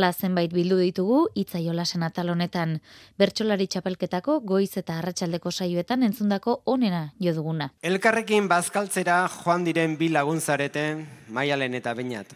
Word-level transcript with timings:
Perla 0.00 0.14
zenbait 0.16 0.48
bildu 0.48 0.78
ditugu 0.80 1.16
itzaiolasen 1.36 2.00
atal 2.06 2.30
honetan 2.32 2.70
bertsolari 3.20 3.66
txapelketako 3.68 4.38
goiz 4.48 4.78
eta 4.80 4.94
arratsaldeko 4.96 5.50
saioetan 5.52 6.06
entzundako 6.06 6.54
onena 6.72 7.02
jo 7.20 7.34
duguna. 7.36 7.66
Elkarrekin 7.84 8.48
bazkaltzera 8.48 9.18
joan 9.34 9.66
diren 9.66 9.98
bi 10.00 10.08
laguntzarete 10.08 10.84
Maialen 11.28 11.76
eta 11.76 11.92
Beñat. 11.98 12.32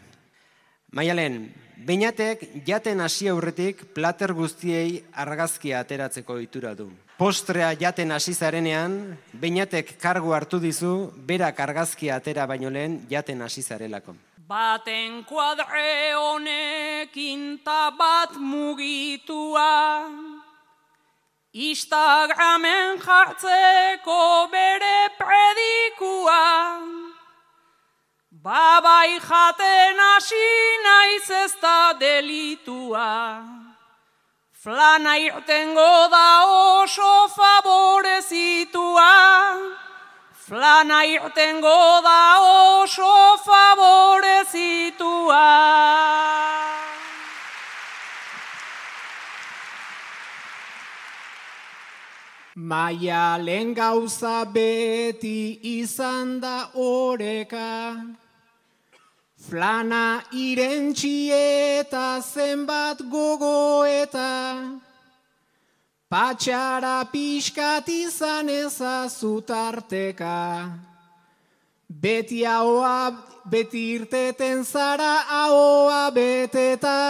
Maialen, 0.92 1.54
Beñatek 1.88 2.44
jaten 2.68 3.00
hasi 3.00 3.30
aurretik 3.32 3.80
plater 3.96 4.36
guztiei 4.36 5.00
argazkia 5.24 5.80
ateratzeko 5.80 6.36
itura 6.44 6.74
du. 6.76 6.90
Postrea 7.16 7.72
jaten 7.80 8.12
hasi 8.12 8.34
zarenean, 8.34 9.16
Beñatek 9.32 9.96
kargu 10.04 10.36
hartu 10.36 10.60
dizu 10.60 10.92
berak 11.16 11.64
argazkia 11.64 12.20
atera 12.20 12.44
baino 12.44 12.68
lehen 12.68 13.00
jaten 13.08 13.40
hasi 13.40 13.62
zarelako. 13.62 14.18
Baten 14.48 15.24
kuadre 15.24 16.12
honekin 16.12 17.64
bat 17.64 18.32
mugitua. 18.36 20.04
Instagramen 21.52 23.00
jartzeko 23.00 24.48
bere 24.52 25.08
predikua. 25.16 26.44
Babai 28.44 29.18
jaten 29.28 29.96
hasi 29.98 30.48
naiz 30.84 31.30
ez 31.30 31.54
da 31.62 31.94
delitua. 31.98 33.40
Flana 34.52 35.16
irtengo 35.16 36.08
da 36.10 36.28
oso 36.82 37.28
favorezitua 37.36 39.23
Flana 40.46 41.06
irtengo 41.06 42.02
da 42.04 42.82
oso 42.82 43.38
favorezitua. 43.46 45.46
Maia 52.56 53.38
lehen 53.38 53.74
gauza 53.74 54.44
beti 54.44 55.60
izan 55.80 56.40
da 56.40 56.68
oreka, 56.74 58.04
Flana 59.48 60.22
irentxi 60.30 61.30
eta 61.32 62.20
zenbat 62.20 62.98
gogoeta, 63.08 64.82
Patxara 66.14 67.10
pixkat 67.10 67.88
izan 67.90 68.46
ezazutarteka, 68.46 70.34
beti 71.90 72.44
haoa, 72.46 73.10
beti 73.50 73.82
irteten 73.96 74.62
zara 74.62 75.24
haoa 75.30 76.12
beteta, 76.14 77.00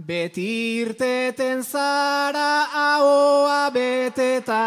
beti 0.00 0.46
irteten 0.80 1.60
zara 1.60 2.64
haoa 2.72 3.68
beteta. 3.76 4.62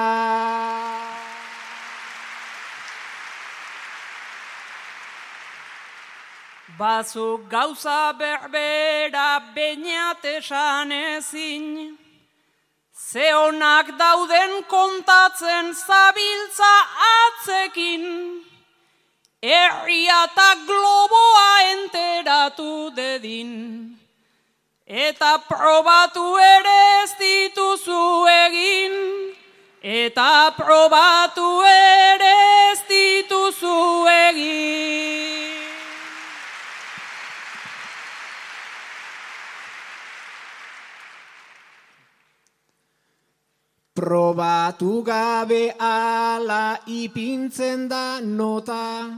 Bazuk 6.78 7.50
gauza 7.50 8.14
berbera 8.22 9.42
bainat 9.58 10.30
esan 10.36 10.92
ezin, 10.92 11.98
Zeonak 13.12 13.88
dauden 14.00 14.64
kontatzen 14.72 15.74
zabiltza 15.76 16.76
atzekin, 17.08 18.06
Erria 19.44 20.20
eta 20.30 20.50
globoa 20.68 21.50
enteratu 21.74 22.96
dedin, 22.96 23.52
Eta 24.88 25.34
probatu 25.50 26.24
ere 26.40 26.78
ez 27.04 27.12
dituzu 27.20 28.28
egin, 28.38 28.96
Eta 29.84 30.54
probatu 30.56 31.52
ere 31.68 32.34
ez 32.72 32.80
dituzu 32.88 34.08
egin. 34.08 35.41
Probatu 43.94 45.04
gabe 45.04 45.76
ala 45.78 46.80
ipintzen 46.88 47.90
da 47.90 48.22
nota, 48.22 49.12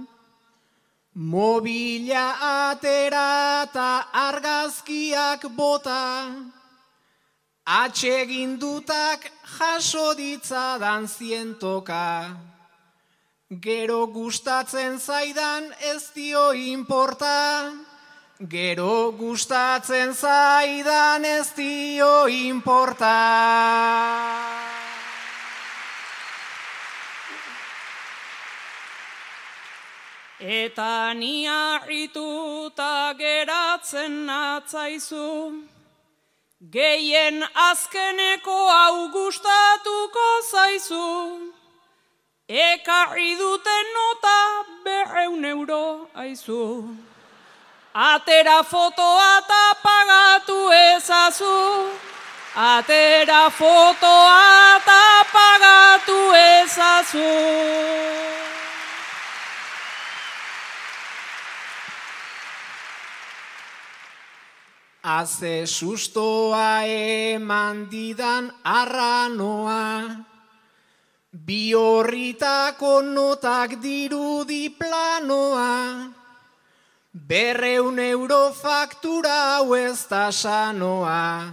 Mobila 1.13 2.25
atera 2.41 3.61
eta 3.69 4.07
argazkiak 4.17 5.45
bota, 5.53 6.25
Atxegindutak 7.69 9.29
jaso 9.59 10.15
ditzadan 10.17 11.05
zientoka, 11.07 12.33
Gero 13.61 14.07
gustatzen 14.07 14.97
zaidan 14.97 15.69
ez 15.93 16.09
dio 16.15 16.51
inporta, 16.51 17.69
Gero 18.49 19.13
gustatzen 19.21 20.17
zaidan 20.17 21.23
ez 21.23 21.53
dio 21.53 22.25
inporta. 22.25 23.13
Eta 30.43 31.13
ni 31.13 31.47
harrituta 31.47 33.15
geratzen 33.15 34.25
natzaizu, 34.27 35.63
Geien 36.71 37.43
azkeneko 37.55 38.57
hau 38.67 39.07
gustatuko 39.13 40.27
zaizu, 40.51 41.53
Ekarri 42.49 43.37
duten 43.39 43.87
nota 43.95 44.35
berreun 44.83 45.45
euro 45.45 46.09
aizu. 46.13 46.91
Atera 47.95 48.63
fotoa 48.63 49.39
eta 49.39 49.63
pagatu 49.81 50.59
ezazu, 50.75 51.87
Atera 52.55 53.49
fotoa 53.49 54.75
eta 54.75 55.03
pagatu 55.31 56.19
ezazu. 56.35 57.31
Aze 65.03 65.67
sustoa 65.67 66.87
eman 66.87 67.89
didan 67.91 68.47
arranoa, 68.63 70.15
bi 71.45 71.73
horritako 71.75 73.01
notak 73.03 73.83
dirudi 73.83 74.71
planoa, 74.71 76.07
berreun 77.11 77.99
euro 77.99 78.53
faktura 78.55 79.59
hau 79.59 79.75
ez 79.75 80.07
da 80.07 80.31
sanoa, 80.31 81.51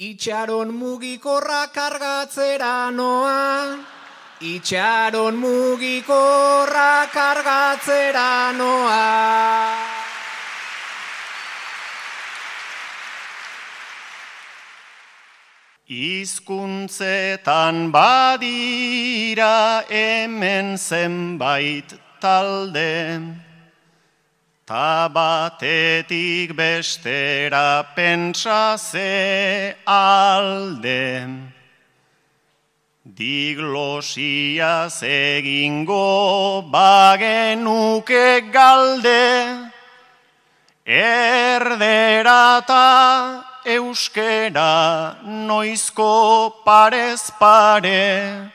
itxaron 0.00 0.72
mugikorra 0.72 1.68
kargatzera 1.68 2.90
noa, 2.90 3.76
itxaron 4.40 5.36
mugikorra 5.36 7.04
kargatzera 7.12 8.56
noa. 8.56 9.99
Izkuntzetan 15.90 17.90
badira 17.90 19.82
hemen 19.90 20.78
zenbait 20.78 21.98
talde, 22.22 23.18
ta 24.64 25.10
batetik 25.10 26.54
bestera 26.54 27.82
pentsa 27.96 28.78
ze 28.78 29.74
alde. 29.84 31.26
Diglosia 33.02 34.86
egingo 35.02 36.62
bagenuke 36.70 38.46
galde, 38.52 39.72
erderata 40.86 41.90
euskera 43.64 45.16
noizko 45.24 46.62
parez 46.64 47.30
pare, 47.38 48.50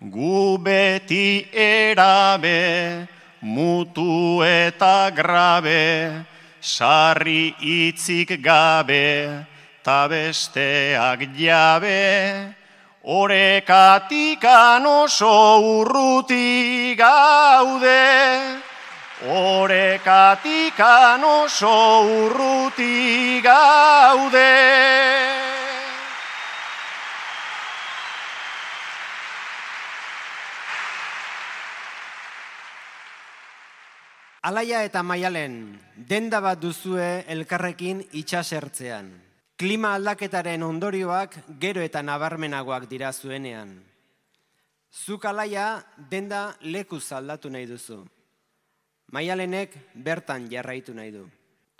gu 0.00 0.58
beti 0.58 1.48
erabe, 1.52 3.08
mutu 3.42 4.42
eta 4.44 5.10
grabe, 5.14 6.24
sarri 6.60 7.54
itzik 7.60 8.42
gabe, 8.42 9.46
ta 9.82 10.08
besteak 10.08 11.20
jabe, 11.34 12.54
orekatik 13.04 14.44
oso 14.84 15.60
urruti 15.80 16.94
gaude, 16.96 18.67
Orekatikan 19.26 21.18
oso 21.24 22.06
urruti 22.06 23.40
gaude. 23.42 24.54
Alaia 34.46 34.84
eta 34.86 35.02
maialen, 35.02 35.80
denda 35.98 36.38
bat 36.40 36.60
duzue 36.62 37.24
elkarrekin 37.26 38.04
itxasertzean. 38.20 39.10
Klima 39.58 39.96
aldaketaren 39.98 40.62
ondorioak 40.62 41.34
gero 41.58 41.82
eta 41.82 42.04
nabarmenagoak 42.06 42.86
dira 42.86 43.10
zuenean. 43.12 43.74
Zuk 44.94 45.26
alaia 45.26 45.82
denda 45.98 46.54
leku 46.62 47.02
aldatu 47.10 47.50
nahi 47.50 47.66
duzu. 47.66 47.98
Maialenek 49.08 49.72
bertan 50.04 50.50
jarraitu 50.52 50.92
nahi 50.92 51.12
du. 51.14 51.24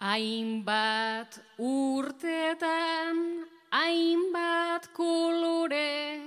Hainbat 0.01 1.37
urtetan, 1.61 3.45
hainbat 3.69 4.89
kolore, 4.97 6.21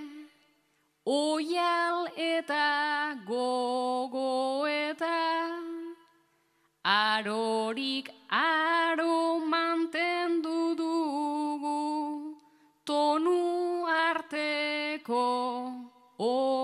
oial 1.05 2.05
eta 2.13 3.17
gogo 3.25 4.67
eta 4.69 5.17
arorik 6.83 8.13
aro 8.29 9.39
mantendu 9.39 10.75
dugu 10.77 12.35
tonu 12.85 13.87
arteko 13.89 15.25
oreka. 16.17 16.60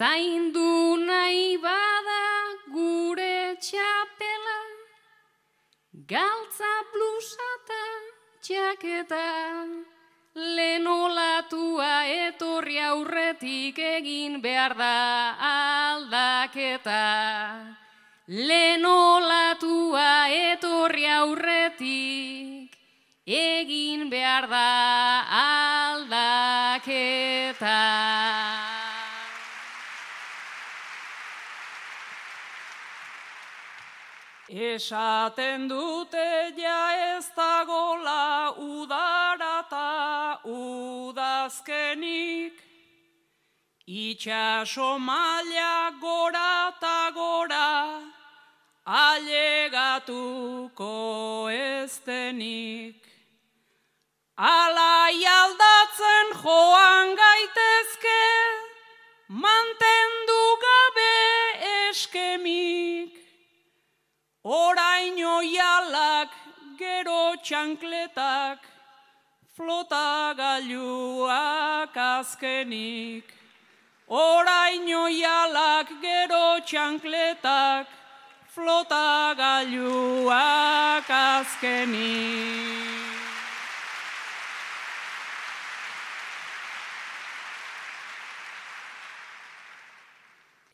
Zaindu 0.00 0.96
nahi 0.96 1.58
bada 1.60 2.20
gure 2.72 3.52
txapela, 3.60 4.60
galtza 6.12 6.70
blusata 6.92 7.80
txaketa, 8.40 9.26
Lenolatua 10.56 11.90
etorri 12.14 12.78
aurretik 12.80 13.82
egin 13.90 14.40
behar 14.40 14.76
da 14.78 15.36
aldaketa. 15.50 17.04
Lenolatua 18.48 20.08
etorri 20.32 21.06
aurretik 21.20 22.80
egin 23.26 24.08
behar 24.08 24.48
da 24.48 24.66
aldaketa. 25.28 25.49
Esaten 34.70 35.66
dute 35.68 36.54
ja 36.56 36.82
ez 37.16 37.26
dagola 37.34 38.54
udarata 38.54 40.38
udazkenik, 40.46 41.90
Itxaso 43.88 44.98
maila 44.98 45.90
gora 46.00 46.72
ta 46.80 47.10
gora, 47.10 47.98
alegatuko 48.86 50.30
eztenik. 51.50 53.02
Alai 54.38 55.24
aldatzen 55.38 56.26
joan 56.42 57.16
gaitezke, 57.22 58.22
mantendu 59.28 60.42
gabe 60.66 61.16
eskemik. 61.88 63.19
Oraino 64.42 65.42
jalak 65.44 66.30
gero 66.78 67.36
txankletak, 67.44 68.58
flota 69.54 70.32
gailuak 70.34 71.94
azkenik. 71.94 73.24
Oraino 74.08 75.08
jalak 75.12 75.92
gero 76.00 76.58
txankletak, 76.64 77.86
flota 78.48 79.34
gailuak 79.36 81.10
azkenik. 81.10 82.80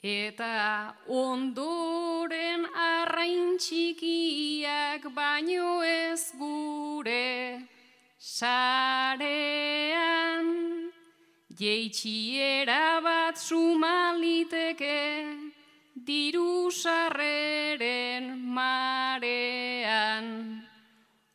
Eta 0.06 0.94
ondoren 1.08 1.85
arrain 3.26 3.58
txikiak 3.58 5.02
baino 5.14 5.82
ez 5.82 6.32
gure 6.38 7.66
sarean. 8.18 9.66
Jeitxiera 11.58 13.00
bat 13.02 13.36
sumaliteke 13.36 15.02
diru 16.06 16.70
sarreren 16.70 18.38
marean. 18.54 20.26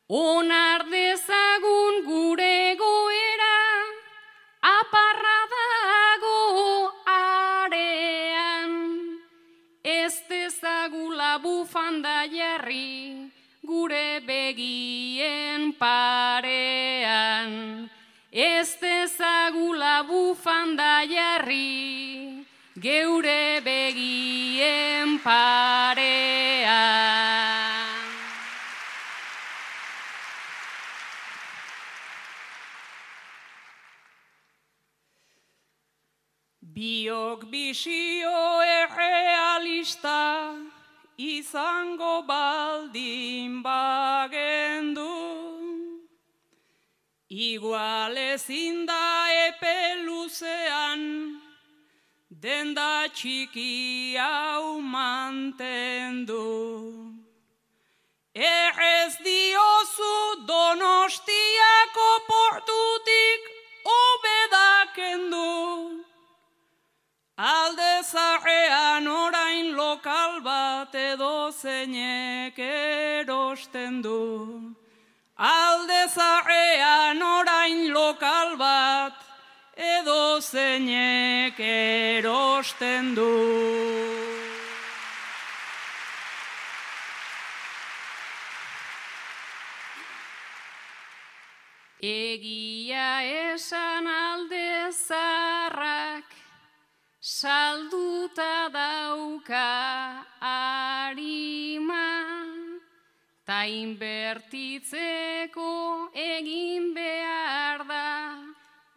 Onar 0.07 0.70
gure 14.51 14.53
begien 14.53 15.71
parean. 15.77 17.89
Ez 18.31 18.77
dezagula 18.79 20.03
bufanda 20.03 21.03
jarri 21.07 22.45
geure 22.75 23.61
begien 23.63 25.19
parean. 25.23 26.69
Biok 36.61 37.49
bisio 37.51 38.61
errealista 38.63 40.70
izango 41.21 42.23
baldin 42.27 43.61
bagendu. 43.63 45.13
Igual 47.29 48.17
ezin 48.17 48.85
da 48.89 49.05
epe 49.47 49.77
luzean, 50.05 51.01
denda 52.43 53.07
txiki 53.13 54.17
hau 54.17 54.81
mantendu. 54.81 56.49
Errez 58.33 59.13
diozu 59.27 60.17
donostiako 60.49 62.09
portutik 62.31 63.41
obedakendu. 64.01 65.51
Alde 67.37 67.91
lokal 68.03 68.60
bat 70.81 70.95
edo 70.95 71.51
zeinek 71.51 72.57
erosten 72.57 74.01
du. 74.01 74.73
Alde 75.37 76.07
zarean 76.09 77.21
orain 77.21 77.93
lokal 77.93 78.57
bat 78.57 79.13
edo 79.77 80.41
zeinek 80.41 81.59
erosten 81.59 83.13
du. 83.13 83.29
Egia 92.01 93.21
esan 93.53 94.07
alde 94.07 94.89
zarrak 94.89 96.25
salduta 97.21 98.69
dauka 98.73 100.30
inbertitzeko 103.71 105.69
egin 106.13 106.93
behar 106.93 107.83
da, 107.87 108.09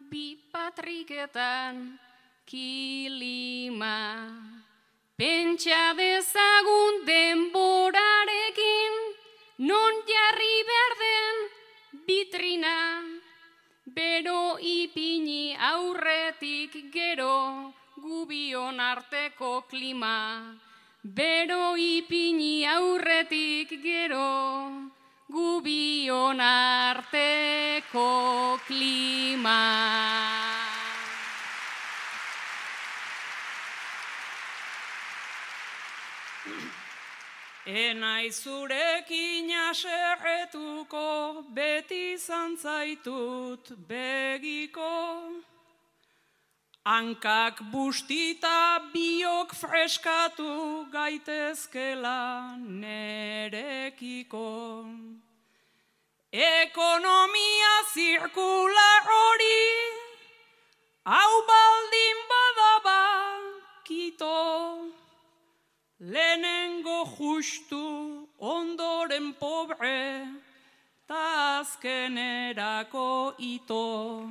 bi 0.09 0.25
patriketan 0.51 1.99
kilima. 2.45 3.99
Pentsa 5.15 5.93
dezagun 5.95 7.05
denborarekin, 7.07 8.93
non 9.69 9.93
jarri 10.09 10.57
berden 10.71 11.35
bitrina, 12.05 12.77
bero 13.85 14.57
ipini 14.59 15.55
aurretik 15.55 16.91
gero, 16.91 17.71
gu 17.95 18.25
gubion 18.25 18.79
arteko 18.79 19.63
klima, 19.69 20.17
bero 21.05 21.77
ipini 21.77 22.65
aurretik 22.65 23.69
gero, 23.83 24.89
gubion 25.29 26.39
arteko 26.39 28.09
klima. 28.65 29.61
Enai 37.67 38.29
zurekin 38.31 39.49
aserretuko, 39.69 41.45
beti 41.53 42.17
zantzaitut 42.17 43.73
begiko. 43.87 45.54
Hankak 46.85 47.63
bustita 47.73 48.77
biok 48.93 49.55
freskatu 49.57 50.85
gaitezkela 50.93 52.53
nerekiko. 52.61 54.45
Ekonomia 56.29 57.73
zirkular 57.89 59.01
hori, 59.09 59.65
hau 61.09 61.33
baldin 61.49 62.19
badaba 62.29 63.01
kito. 63.83 64.37
Lehenengo 65.99 67.01
justu 67.17 68.29
ondoren 68.37 69.33
pobre, 69.33 70.21
ta 71.07 71.61
azkenerako 71.65 73.33
ito. 73.39 74.29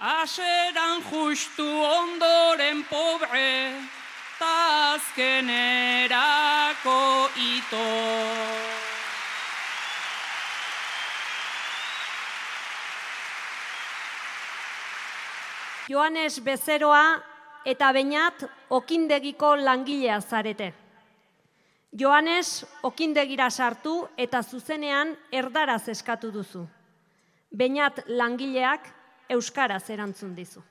Aseran 0.00 1.02
justu 1.02 1.64
ondoren 1.66 2.84
pobre, 2.86 3.74
ta 4.38 4.94
azkenerako 4.94 5.74
ito. 7.34 7.82
Joanes 15.88 16.38
Bezeroa 16.44 17.18
eta 17.66 17.92
Beñat 17.92 18.46
okindegiko 18.70 19.56
langilea 19.56 20.20
zarete. 20.20 20.72
Joanes 21.90 22.64
okindegira 22.82 23.50
sartu 23.50 24.06
eta 24.16 24.42
zuzenean 24.42 25.16
erdaraz 25.32 25.88
eskatu 25.88 26.30
duzu. 26.30 26.68
Beñat 27.50 28.04
langileak 28.06 28.97
euskaraz 29.28 29.90
erantzun 29.90 30.34
dizu. 30.34 30.62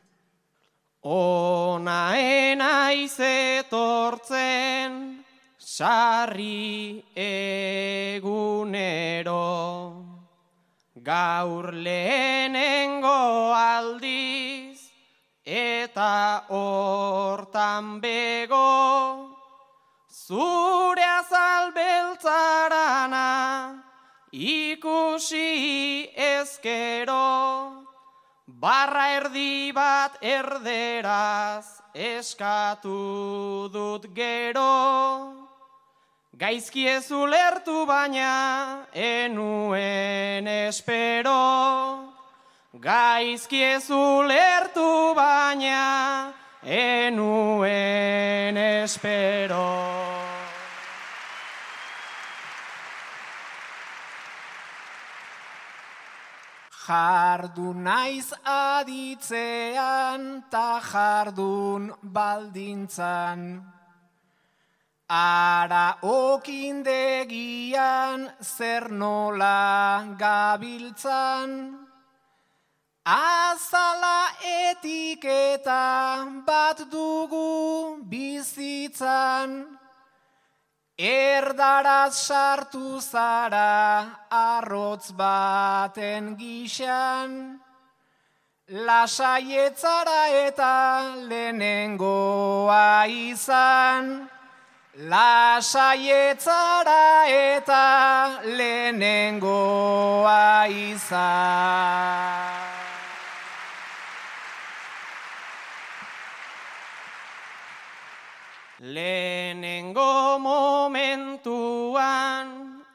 Ona 1.04 2.18
enaiz 2.18 3.20
etortzen 3.20 5.24
sarri 5.58 7.04
egunero. 7.16 8.66
Gaur 11.08 11.72
lehenengo 11.72 13.54
aldiz 13.54 14.92
eta 15.46 16.44
hortan 16.50 18.02
bego. 18.02 19.38
Zure 20.10 21.04
azal 21.04 21.72
beltzarana 21.72 23.28
ikusi 24.34 26.10
ezkero 26.12 27.77
barra 28.60 29.06
erdi 29.18 29.72
bat 29.72 30.18
erderaz 30.22 31.66
eskatu 31.94 33.70
dut 33.74 34.10
gero 34.16 34.74
Gaizki 36.38 36.88
ez 36.90 37.12
ulertu 37.12 37.86
baina 37.86 38.86
enuen 38.94 40.48
espero 40.48 41.38
Gaizki 42.74 43.64
ez 43.64 43.90
ulertu 43.90 45.14
baina 45.16 46.34
enuen 46.68 48.58
espero. 48.58 50.07
Jardu 56.88 57.74
naiz 57.76 58.32
aditzean 58.48 60.24
ta 60.50 60.80
jardun 60.80 61.92
baldintzan. 62.02 63.42
Ara 65.10 65.98
okindegian 66.02 67.28
zer 68.42 68.90
nola 68.92 70.16
gabiltzan. 70.18 71.52
Azala 73.04 74.32
etiketa 74.44 76.26
bat 76.46 76.80
dugu 76.92 78.04
bizitzan, 78.04 79.77
erdaraz 80.98 82.18
sartu 82.26 83.00
zara 83.00 84.18
arrotz 84.34 85.12
baten 85.14 86.36
gixan, 86.36 87.60
lasaietzara 88.68 90.28
eta 90.48 91.04
lehenengoa 91.30 93.06
izan, 93.06 94.28
lasaietzara 95.14 96.26
eta 97.30 98.42
lehenengoa 98.58 99.38
izan. 100.66 102.58
Lehenengo 108.80 109.37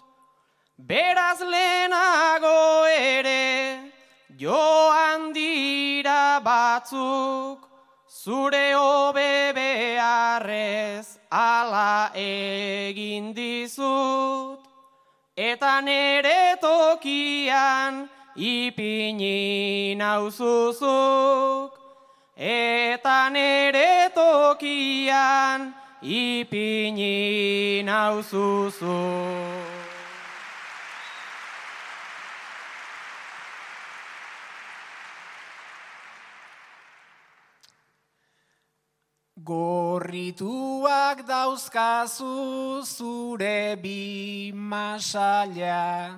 Beraz 0.78 1.40
lehenago 1.40 2.86
ere 2.88 3.92
joan 4.36 5.32
dira 5.32 6.40
batzuk, 6.42 7.68
zure 8.08 8.72
hobe 8.74 9.52
beharrez 9.54 11.18
ala 11.30 12.10
egin 12.14 13.34
dizut, 13.34 14.59
eta 15.40 15.80
nere 15.80 16.60
tokian 16.60 18.08
ipini 18.36 19.96
nauzuzuk, 19.96 21.72
eta 22.36 23.30
nere 23.32 24.12
tokian 24.12 25.72
ipini 26.02 27.16
nauzuzuk. 27.88 29.59
Gorrituak 39.50 41.26
dauzkazu 41.26 42.86
zure 42.86 43.74
bi 43.82 44.54
masaila, 44.54 46.14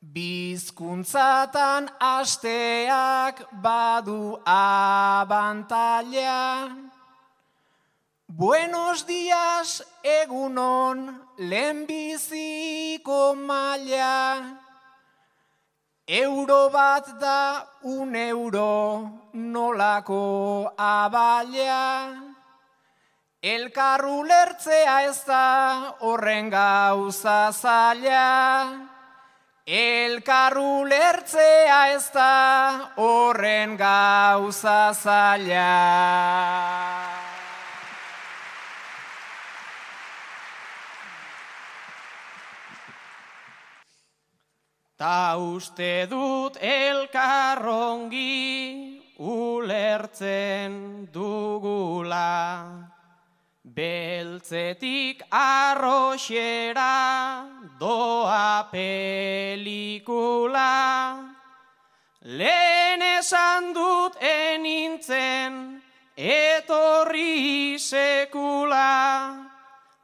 Bizkuntzatan 0.00 1.92
asteak 2.00 3.44
badu 3.60 4.40
abantaila, 4.48 6.72
Buenos 8.26 9.04
dias 9.04 9.84
egunon 10.00 11.12
lehenbiziko 11.36 13.36
maila, 13.36 14.61
Euro 16.12 16.68
bat 16.68 17.06
da 17.18 17.64
un 17.88 18.14
euro 18.14 19.08
nolako 19.32 20.74
abalia. 20.76 22.12
Elkarru 23.40 24.20
lertzea 24.28 24.96
ez 25.08 25.24
da 25.24 25.96
horren 26.04 26.50
gauza 26.50 27.50
zaila. 27.50 28.28
Elkarru 29.64 30.84
lertzea 30.84 31.80
ez 31.94 32.04
da 32.12 32.92
horren 32.98 33.78
gauza 33.80 34.92
zaila. 34.92 37.01
Ta 45.02 45.34
uste 45.34 46.06
dut 46.06 46.54
elkarrongi 46.62 48.22
ulertzen 49.18 50.76
dugula. 51.10 52.70
Beltzetik 53.66 55.26
arroxera 55.26 56.94
doa 57.80 58.70
pelikula. 58.70 59.74
Lehen 62.22 63.02
esan 63.02 63.74
dut 63.74 64.14
enintzen 64.22 65.82
etorri 66.14 67.74
sekula. 67.74 69.51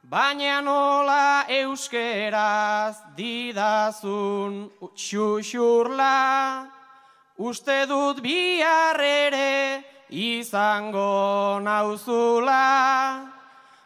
Baina 0.09 0.57
nola 0.65 1.45
euskeraz 1.45 2.97
didazun 3.15 4.71
xuxurla, 4.97 6.65
uste 7.37 7.85
dut 7.85 8.17
bihar 8.17 8.97
ere 8.97 9.85
izango 10.09 11.61
nauzula. 11.61 13.29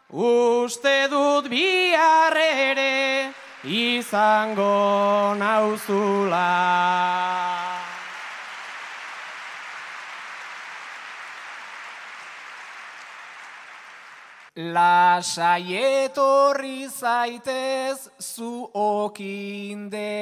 Uste 0.08 1.12
dut 1.12 1.44
bihar 1.52 2.32
ere 2.40 3.28
izango 3.68 5.36
nauzula. 5.36 7.43
Lasaietorri 14.56 16.16
zaitez 16.86 18.08
zu 18.20 18.70
okindegira. 18.72 20.14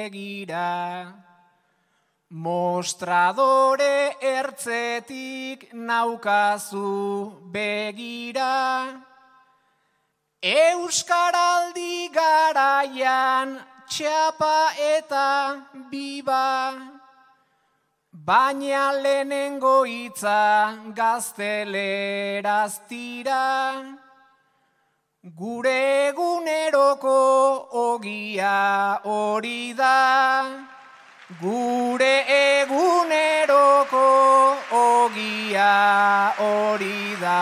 Mostradore 2.31 4.15
ertzetik 4.19 5.73
naukazu 5.73 7.31
begira. 7.53 9.05
Euskaraldi 10.41 12.09
garaian 12.09 13.61
txapa 13.85 14.73
eta 14.97 15.61
biba. 15.91 16.73
Baina 18.11 18.91
lehenengo 18.97 19.85
hitza 19.85 20.73
gazteleraz 20.95 22.81
tira. 22.89 24.02
Gure 25.23 26.09
eguneroko 26.09 27.69
ogia 27.71 28.99
hori 29.05 29.71
da, 29.71 30.67
gure 31.39 32.25
eguneroko 32.27 34.01
ogia 34.75 36.33
hori 36.39 37.15
da. 37.21 37.39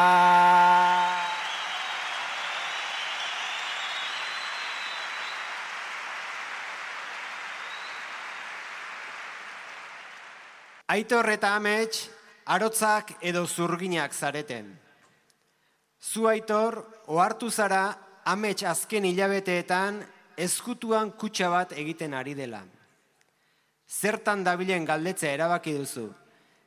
Aitor 10.86 11.34
eta 11.34 11.56
amets, 11.56 12.12
arotzak 12.46 13.17
edo 13.24 13.48
zurginak 13.48 14.13
zareten. 14.13 14.81
Zu 16.02 16.26
aitor, 16.28 16.82
ohartu 17.14 17.52
zara, 17.52 17.94
amets 18.26 18.64
azken 18.66 19.06
hilabeteetan, 19.06 20.00
ezkutuan 20.38 21.12
kutsa 21.14 21.52
bat 21.54 21.76
egiten 21.78 22.16
ari 22.18 22.34
dela. 22.34 22.64
Zertan 23.86 24.42
dabilen 24.44 24.88
galdetzea 24.88 25.36
erabaki 25.36 25.76
duzu, 25.78 26.08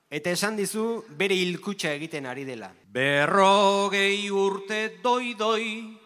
eta 0.07 0.31
esan 0.31 0.55
dizu 0.61 1.03
bere 1.19 1.35
hilkutsa 1.35 1.91
egiten 1.97 2.29
ari 2.31 2.45
dela. 2.47 2.71
Berrogei 2.95 4.31
urte 4.31 5.01
doi-doi, 5.03 5.99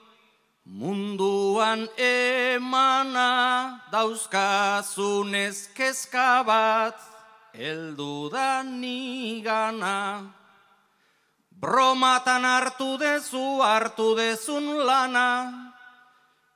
munduan 0.64 1.84
emana, 2.00 3.28
dauzkazun 3.92 5.34
ezkezka 5.34 6.30
bat, 6.48 6.96
eldu 7.52 8.30
da 8.32 8.62
nigana. 8.62 10.37
Bromatan 11.58 12.44
hartu 12.46 12.94
dezu, 13.00 13.58
hartu 13.66 14.14
dezun 14.14 14.78
lana, 14.86 15.74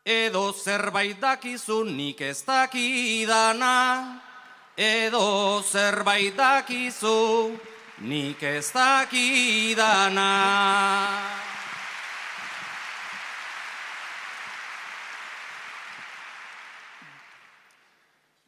edo 0.07 0.53
zerbait 0.53 1.19
dakizu 1.19 1.83
nik 1.83 2.21
ez 2.23 2.45
dakidana, 2.47 4.21
edo 4.79 5.59
zerbait 5.67 6.37
dakizu 6.37 7.59
nik 7.99 8.43
ez 8.43 8.71
dakidana. 8.71 10.31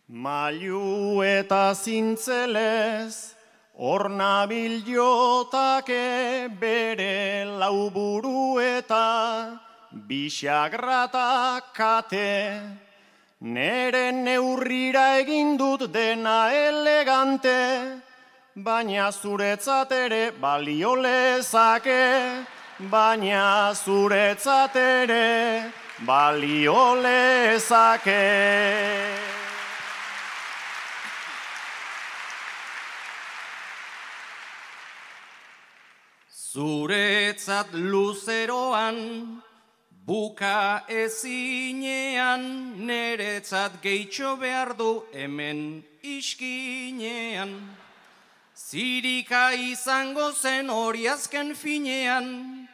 Maiu 0.07 1.19
eta 1.27 1.75
zintzelez, 1.75 3.34
Horna 3.77 4.47
jotake 4.87 6.49
bere 6.61 7.45
lauburu 7.45 8.61
eta 8.63 9.59
bisagrata 10.07 11.61
kate. 11.75 12.61
Nere 13.41 14.13
neurrira 14.13 15.19
egin 15.19 15.57
dut 15.59 15.93
dena 15.93 16.51
elegante, 16.53 18.01
baina 18.57 19.11
zuretzat 19.11 19.91
ere 19.91 20.31
balio 20.31 20.95
lezake, 20.95 22.47
baina 22.79 23.75
zuretzat 23.75 24.77
ere 24.77 25.73
balio 26.07 26.95
lezake. 27.03 28.23
Zuretzat 36.55 37.73
luzeroan, 37.75 39.43
buka 40.07 40.87
ezinean, 40.87 42.79
neretzat 42.87 43.83
gehitxo 43.83 44.37
behar 44.39 44.77
du 44.79 45.03
hemen 45.11 45.83
iskinean. 46.01 47.51
Zirika 48.55 49.51
izango 49.51 50.31
zen 50.31 50.71
hori 50.71 51.09
azken 51.11 51.55
finean, 51.59 52.69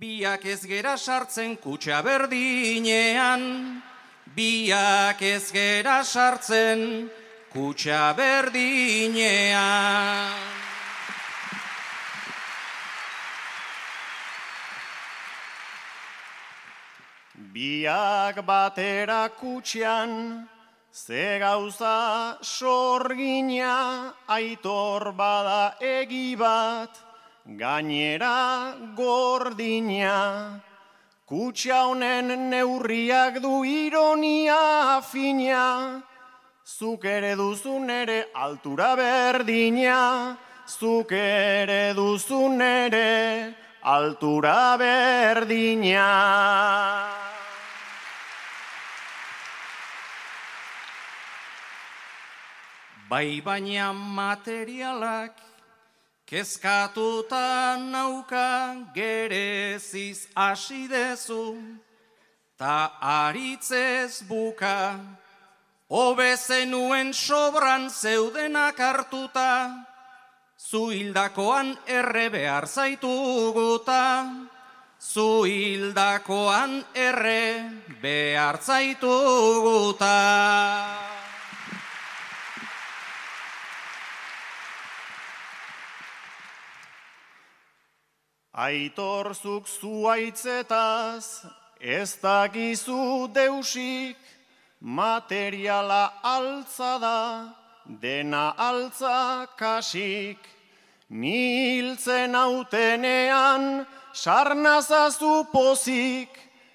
biak 0.00 0.46
ez 0.46 0.64
gera 0.64 0.96
sartzen 0.96 1.56
kutsa 1.60 2.00
berdinean. 2.00 3.82
Biak 4.36 5.20
ez 5.20 5.52
gera 5.52 6.00
sartzen 6.04 7.10
kutsa 7.52 8.14
berdinean. 8.16 9.68
Biak 17.58 18.46
batera 18.46 19.28
kutsian, 19.34 20.46
ze 20.92 21.40
gauza 21.40 22.38
sorgina, 22.40 24.14
aitor 24.28 25.10
bada 25.16 25.74
egi 25.80 26.36
bat, 26.38 26.94
gainera 27.58 28.76
gordina. 28.94 30.60
Kutsia 31.26 31.82
honen 31.88 32.28
neurriak 32.48 33.42
du 33.42 33.64
ironia 33.66 35.02
fina, 35.02 36.00
zuk 36.64 37.04
ere 37.04 37.34
duzun 37.34 37.90
ere 37.90 38.26
altura 38.36 38.94
berdina, 38.94 40.38
zuk 40.64 41.10
ere 41.10 41.92
duzun 41.92 42.62
ere 42.62 43.54
altura 43.82 44.76
berdina. 44.78 46.06
Bai 53.08 53.40
baina 53.40 53.88
materialak 53.96 55.32
kezkatuta 56.28 57.80
nauka 57.80 58.84
gereziz 58.92 60.28
hasi 60.36 60.84
dezu 60.92 61.56
ta 62.58 63.00
aritzez 63.00 64.28
buka 64.28 65.00
hobe 65.88 66.36
zenuen 66.36 67.14
sobran 67.16 67.88
zeudenak 67.88 68.76
hartuta 68.76 69.72
zu 70.58 70.92
hildakoan 70.92 71.78
erre 71.86 72.28
behar 72.28 72.68
zaituguta 72.68 74.04
zu 75.00 75.48
hildakoan 75.48 76.84
erre 76.92 77.72
behar 78.02 78.60
zaituguta 78.60 80.16
Aitorzuk 88.58 89.68
zuaitzetaz, 89.70 91.46
ez 91.78 92.18
dakizu 92.18 93.30
deusik, 93.30 94.18
materiala 94.82 96.12
altza 96.26 96.98
da, 96.98 97.54
dena 97.86 98.54
altza 98.58 99.46
kasik. 99.56 100.38
Niltzen 101.08 102.34
autenean, 102.34 103.86
sarnazazu 104.12 105.46
pozik, 105.52 106.34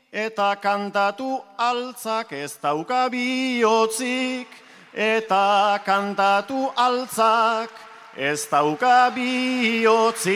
eta 0.10 0.56
kantatu 0.64 1.44
altzak 1.60 2.32
ez 2.32 2.56
dauka 2.64 3.10
bihotzik, 3.12 4.48
eta 4.96 5.80
kantatu 5.84 6.72
altzak 6.80 7.70
ez 8.16 8.48
dauka 8.48 9.12
bihotzik. 9.12 10.34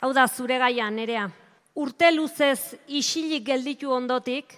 Hau 0.00 0.14
da 0.16 0.24
zure 0.26 0.56
gaia, 0.56 0.86
nerea. 0.88 1.26
Urte 1.76 2.08
luzez 2.14 2.74
isilik 2.88 3.44
gelditu 3.44 3.90
ondotik, 3.92 4.54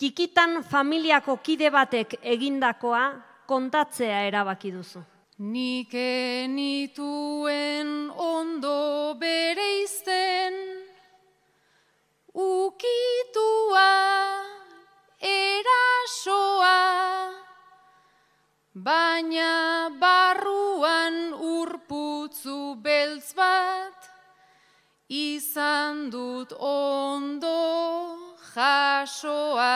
txikitan 0.00 0.62
familiako 0.64 1.36
kide 1.44 1.68
batek 1.70 2.16
egindakoa 2.24 3.02
kontatzea 3.46 4.22
erabaki 4.30 4.72
duzu. 4.72 5.02
Nik 5.52 5.92
enituen 6.00 7.90
ondo 8.16 9.12
bere 9.20 9.66
izten, 9.82 10.56
ukitua, 12.32 13.92
erasoa, 15.20 16.80
baina 18.72 19.52
barruan 20.00 21.32
urputzu 21.36 22.80
beltz 22.80 23.34
bat, 23.36 23.95
izan 25.08 26.10
dut 26.10 26.52
ondo 26.58 28.18
jasoa. 28.54 29.74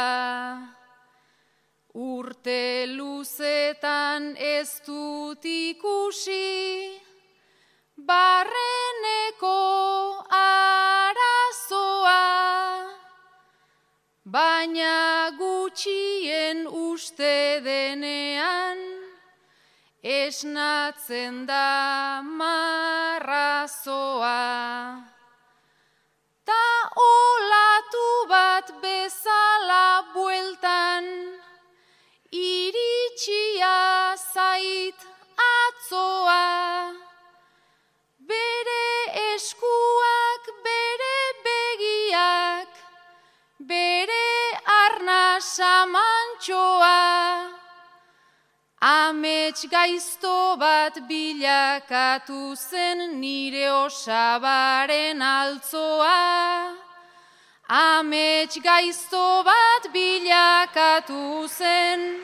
Urte 1.95 2.87
luzetan 2.87 4.37
ez 4.37 4.81
dut 4.87 5.45
ikusi, 5.45 7.01
barreneko 7.97 9.59
arazoa. 10.31 12.23
Baina 14.25 15.31
gutxien 15.39 16.67
uste 16.67 17.61
denean, 17.65 18.79
esnatzen 20.03 21.47
da 21.47 22.23
marrazoa 22.23 23.21
bat 28.71 28.83
bezala 28.83 30.05
bueltan, 30.15 31.05
iritsia 32.33 34.17
zait 34.17 34.95
atzoa. 35.37 36.93
Bere 38.19 39.35
eskuak, 39.35 40.45
bere 40.65 41.19
begiak, 41.45 42.69
bere 43.59 44.31
arna 44.67 45.41
samantxoa. 45.41 47.01
Amets 48.83 49.67
gaizto 49.71 50.57
bat 50.57 50.95
bilakatu 51.09 52.55
zen 52.57 53.21
nire 53.21 53.71
osabaren 53.71 55.23
altzoa. 55.23 56.90
Amets 57.71 58.59
gaizto 58.59 59.47
bat 59.47 59.87
bilakatu 59.95 61.47
zen 61.47 62.19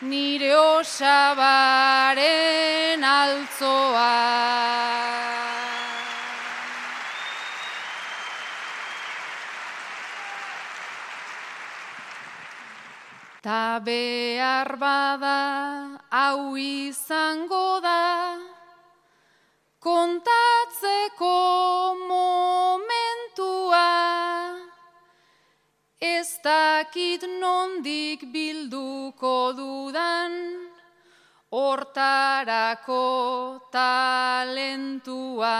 nire 0.00 0.56
osabaren 0.56 2.16
altzoa. 3.04 4.16
Ta 13.42 13.78
behar 13.84 14.76
bada 14.80 16.00
hau 16.08 16.56
izango 16.56 17.80
da, 17.84 18.40
kontatzeko 19.78 21.85
dakit 26.46 27.26
nondik 27.40 28.22
bilduko 28.30 29.50
dudan, 29.58 30.32
hortarako 31.50 33.06
talentua. 33.74 35.58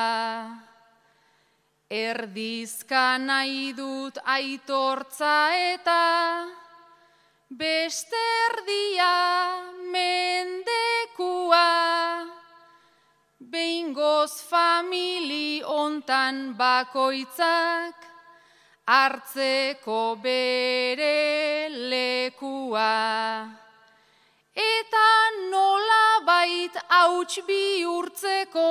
Erdizka 1.90 3.18
nahi 3.18 3.74
dut 3.74 4.18
aitortza 4.22 5.54
eta, 5.74 6.46
Besterdia 7.46 9.14
mendekua, 9.94 11.70
behingoz 13.38 14.42
famili 14.50 15.62
ontan 15.62 16.58
bakoitzak, 16.58 18.05
hartzeko 18.86 20.16
bere 20.22 21.68
lekua. 21.90 23.50
Eta 24.54 25.08
nola 25.50 26.06
bait 26.24 26.74
hauts 26.88 27.40
bihurtzeko, 27.48 28.70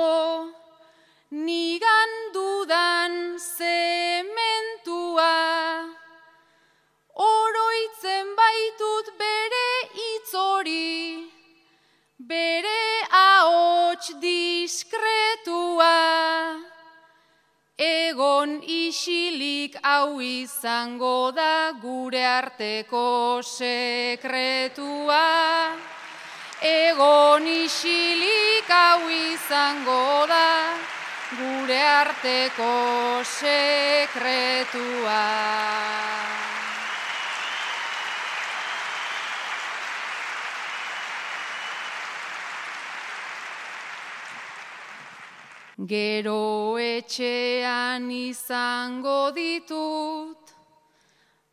nigan 1.30 2.12
dudan 2.32 3.36
zementua. 3.38 5.34
Oroitzen 7.16 8.32
baitut 8.40 9.12
bere 9.20 9.68
itzori, 10.08 11.28
bere 12.18 12.82
ahots 13.12 14.08
diskretua. 14.20 15.94
Egon 17.76 18.62
isilik 18.64 19.76
hau 19.84 20.16
izango 20.24 21.30
da 21.36 21.72
gure 21.76 22.24
arteko 22.24 23.42
sekretua. 23.44 25.20
Egon 26.64 27.44
isilik 27.46 28.64
hau 28.64 29.10
izango 29.12 30.24
da 30.24 30.72
gure 31.36 31.82
arteko 31.84 33.20
sekretua. 33.36 35.20
Gero 45.84 46.80
etxean 46.80 48.08
izango 48.10 49.28
ditut, 49.36 50.40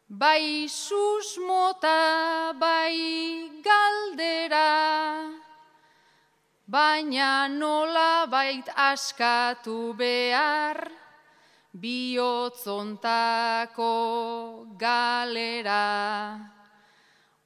bai 0.07 0.63
susmota, 0.71 2.55
bai 2.55 3.51
galdera, 3.59 5.27
baina 6.65 7.49
nola 7.51 8.23
bait 8.31 8.63
askatu 8.71 9.91
behar, 9.93 10.87
bihotzontako 11.75 14.71
galera. 14.79 16.39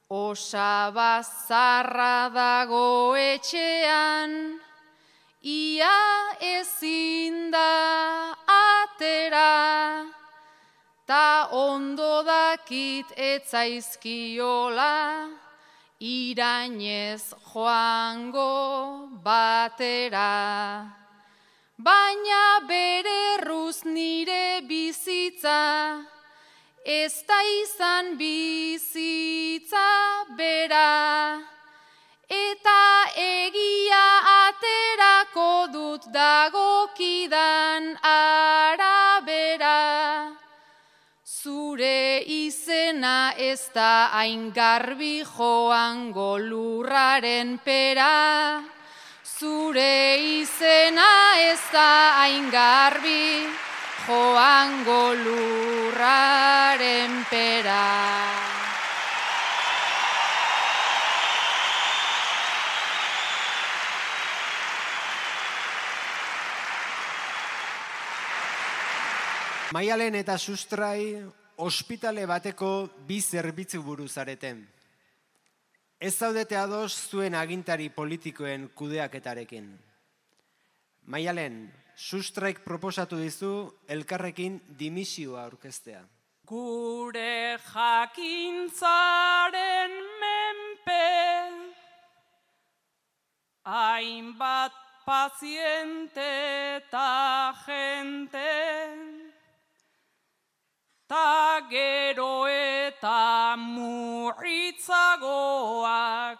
Osabazarra 0.08 2.32
dago 2.32 3.12
etxean, 3.18 4.62
ia 5.42 6.36
ezin 6.40 7.50
da 7.50 8.34
atera, 8.46 10.06
ta 11.06 11.48
ondo 11.52 12.22
dakit 12.22 13.06
etzaizkiola, 13.16 15.28
irainez 16.00 17.34
joango 17.52 19.08
batera. 19.22 20.90
Baina 21.78 22.66
bere 22.66 23.44
ruz 23.46 23.84
nire 23.84 24.60
bizitza, 24.68 26.02
ez 26.84 27.22
da 27.28 27.38
izan 27.62 28.18
bizitza 28.18 29.86
bera, 30.36 31.38
eta 32.28 32.67
dagokidan 36.12 37.96
arabera. 38.02 39.80
Zure 41.24 42.24
izena 42.26 43.32
ez 43.36 43.70
da 43.74 44.08
hain 44.12 44.52
garbi 44.52 45.22
joan 45.22 46.12
golurraren 46.12 47.58
pera. 47.64 48.64
Zure 49.24 50.18
izena 50.40 51.36
ez 51.50 51.60
da 51.72 52.12
hain 52.18 52.50
garbi 52.50 53.46
joan 54.06 54.84
golurraren 54.84 55.94
pera. 57.30 58.37
Maialen 69.68 70.14
eta 70.16 70.38
sustrai 70.40 71.20
ospitale 71.60 72.22
bateko 72.24 72.88
bi 73.04 73.20
zerbitzu 73.20 73.82
buruz 73.84 74.16
areten. 74.16 74.62
Ez 76.00 76.14
zaudete 76.16 76.56
ados 76.56 76.94
zuen 77.10 77.34
agintari 77.34 77.90
politikoen 77.92 78.70
kudeaketarekin. 78.74 79.78
Maialen, 81.12 81.68
sustraik 81.96 82.64
proposatu 82.64 83.16
dizu 83.20 83.68
elkarrekin 83.88 84.60
dimisioa 84.78 85.42
aurkeztea. 85.44 86.00
Gure 86.48 87.58
jakintzaren 87.68 88.80
menpe 90.22 91.04
hainbat 93.68 94.72
paziente 95.04 96.30
eta 96.80 97.52
jente 97.66 99.07
ta 101.08 101.60
gero 101.70 102.46
eta 102.46 103.56
murritzagoak 103.56 106.38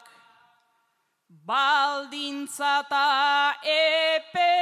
baldintza 1.48 2.84
ta 2.90 3.56
epe 3.64 4.52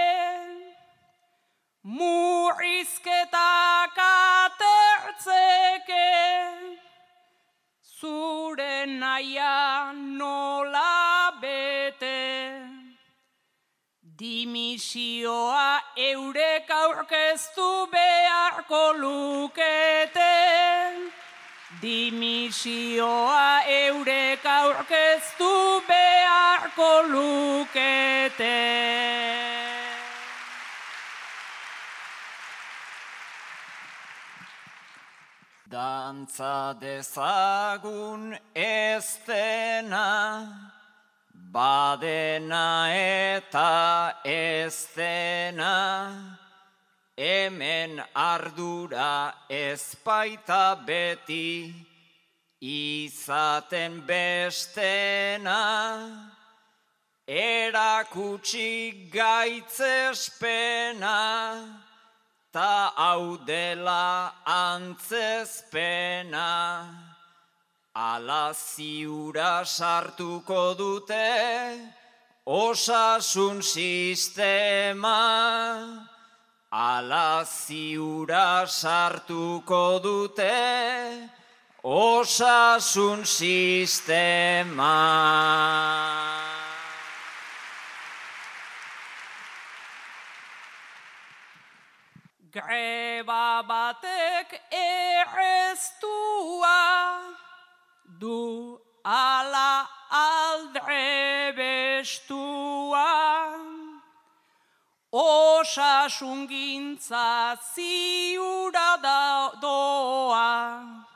murrizketak 1.99 3.99
atertzeke 4.07 6.09
zure 7.99 8.87
naia 8.87 9.93
nola 9.93 11.35
bete 11.43 12.23
Dimisioa 14.19 15.69
eurek 15.97 16.71
aurkeztu 16.71 17.89
beharko 17.91 18.93
lukete. 19.01 20.37
Dimisioa 21.81 23.63
eurek 23.65 24.45
aurkeztu 24.45 25.83
beharko 25.89 26.91
lukete. 27.13 28.57
Dantza 35.69 36.77
dezagun 36.81 38.39
ez 38.55 39.19
dena, 39.27 40.76
Badena 41.57 42.93
eta 42.93 44.21
ez 44.23 44.93
dena, 44.95 46.13
hemen 47.17 48.05
ardura 48.13 49.33
ezpaita 49.49 50.77
beti, 50.85 51.73
izaten 52.61 54.05
bestena, 54.05 55.65
erakutsi 57.27 59.09
gaitzespena, 59.09 61.17
ta 62.53 62.93
hau 63.01 63.41
dela 63.49 64.45
antzezpena. 64.45 66.53
Ala 67.97 68.53
ziura 68.53 69.65
sartuko 69.65 70.77
dute 70.77 71.81
osasun 72.47 73.63
sistema. 73.65 75.17
Ala 76.71 77.43
ziura 77.49 78.67
sartuko 78.69 79.99
dute 80.05 81.31
osasun 81.83 83.25
sistema. 83.25 84.93
Greba 92.53 93.65
batek 93.65 94.61
erreztua 94.85 96.77
du 98.19 98.81
ala 99.05 99.87
aldre 100.11 101.53
bestua 101.57 103.57
osasun 105.13 106.49
gintza 106.49 107.57
ziura 107.75 108.97
da 109.03 109.51
doa 109.61 111.07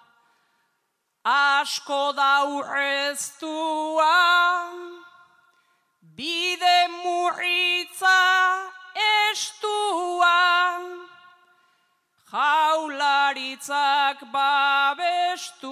asko 1.24 2.12
daurreztua. 2.16 4.16
Bide 6.16 6.88
murritza 7.02 8.20
estua 9.30 10.38
jaularitzak 12.32 14.18
babestua, 14.32 15.66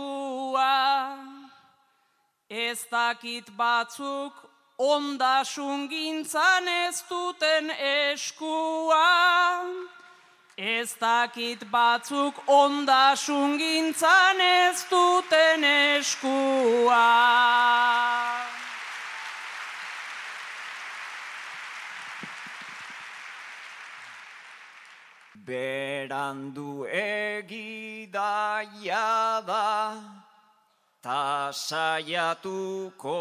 ez 2.51 2.87
dakit 2.91 3.51
batzuk 3.57 4.33
ondasun 4.79 5.89
gintzan 5.89 6.69
ez 6.69 7.03
duten 7.09 7.71
eskua, 7.71 9.07
ez 10.57 10.95
dakit 11.01 11.71
batzuk 11.71 12.35
ondasun 12.47 13.59
gintzan 13.59 14.41
ez 14.41 14.85
duten 14.91 15.65
eskua. 15.65 17.09
Berandu 25.49 26.85
egidaia 26.93 28.11
da, 29.47 29.97
ta 31.03 31.49
saiatuko 31.49 33.17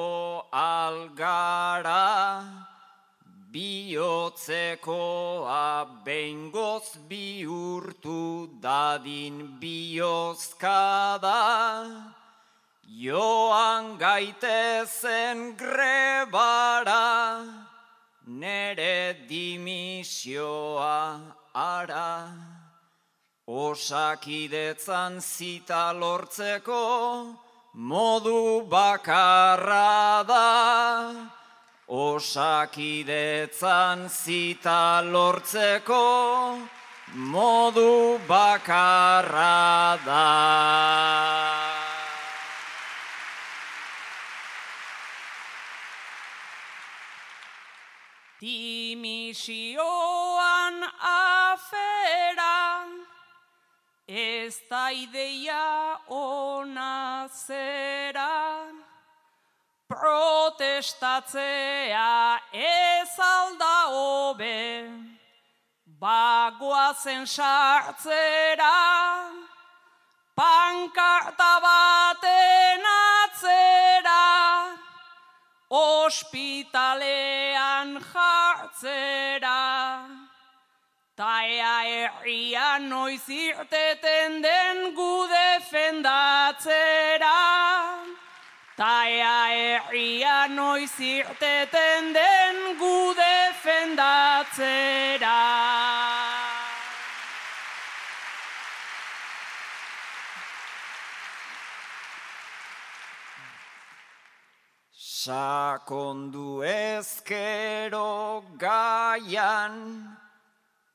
algara, 0.52 2.44
bihotzekoa 3.54 4.44
bengoz 6.04 7.00
bihurtu 7.08 8.50
dadin 8.60 9.56
bihozkada, 9.62 11.40
joan 12.92 13.98
gaitezen 13.98 15.56
grebara, 15.56 17.08
nere 18.28 19.16
dimisioa 19.30 20.98
ara, 21.58 22.30
osakidetzan 23.48 25.20
zita 25.20 25.92
lortzeko 26.02 27.36
modu 27.74 28.70
bakarra 28.70 30.24
da. 30.28 31.14
Osakidetzan 31.90 32.90
zita 34.10 35.02
lortzeko 35.02 36.60
modu 37.16 38.20
bakarra 38.28 39.98
da. 40.06 40.28
Dimisioan 48.40 50.07
ez 54.18 54.58
da 54.70 54.92
ideia 54.92 56.00
ona 56.10 57.28
zera, 57.30 58.66
protestatzea 59.88 62.40
ez 62.52 63.20
alda 63.20 63.88
hobe, 63.94 64.90
bagoazen 66.02 67.26
sartzera, 67.30 68.80
pankarta 70.34 71.60
baten 71.68 72.84
atzera, 72.94 74.24
ospitalean 75.70 78.02
jartzera. 78.10 79.62
Taea 81.18 81.82
erria 81.90 82.78
noiz 82.78 83.26
irteten 83.28 84.44
den 84.44 84.94
gu 84.94 85.28
defendatzera. 85.32 87.32
Taea 88.78 89.50
erria 89.50 90.48
noiz 90.48 91.00
irteten 91.00 92.14
den 92.14 92.78
gu 92.78 93.16
defendatzera. 93.18 95.40
Sakondu 104.94 106.62
ezkero 106.62 108.44
gaian, 108.56 110.17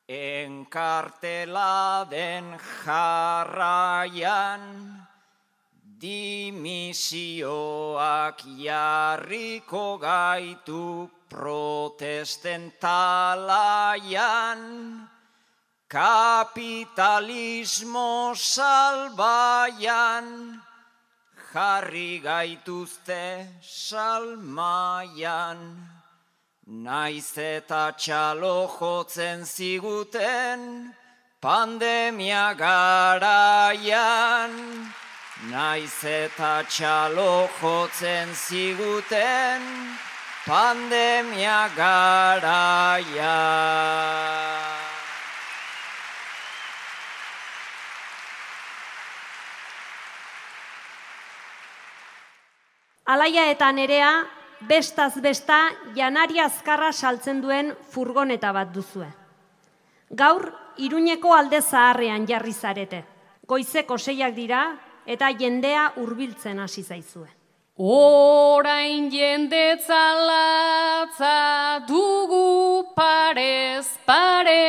enkartela 0.09 2.07
den 2.11 2.59
jarraian, 2.85 4.61
dimisioak 6.03 7.23
jarriko 8.59 9.99
gaitu 10.03 11.09
protesten 11.31 12.73
talaian, 12.81 14.59
kapitalismo 15.89 18.35
salbaian, 18.35 20.27
jarri 21.53 22.21
gaituzte 22.21 23.47
salmaian. 23.61 25.59
Naiz 26.65 27.37
eta 27.37 27.91
txalo 27.99 28.71
jotzen 28.79 29.43
ziguten 29.45 30.95
pandemia 31.43 32.55
garaian. 32.55 34.51
Naiz 35.51 36.05
eta 36.05 36.63
txalo 36.63 37.49
jotzen 37.59 38.31
ziguten 38.31 39.61
pandemia 40.47 41.69
garaian. 41.75 43.03
Alaia 53.05 53.51
eta 53.51 53.73
nerea, 53.73 54.42
bestaz 54.69 55.15
besta 55.21 55.59
janari 55.97 56.41
azkarra 56.41 56.93
saltzen 56.93 57.41
duen 57.41 57.75
furgoneta 57.91 58.53
bat 58.53 58.73
duzue. 58.75 59.09
Gaur, 60.11 60.53
iruñeko 60.77 61.35
alde 61.35 61.61
zaharrean 61.63 62.27
jarri 62.29 62.53
zarete. 62.53 63.05
Goizeko 63.49 63.99
seiak 63.99 64.35
dira 64.35 64.65
eta 65.07 65.31
jendea 65.39 65.93
hurbiltzen 65.97 66.61
hasi 66.61 66.83
zaizue. 66.83 67.29
Orain 67.77 69.09
jendetza 69.11 70.03
latza 70.29 71.81
dugu 71.89 72.93
parez 72.95 73.89
pare. 74.05 74.61